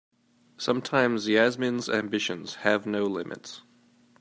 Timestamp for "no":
2.87-3.03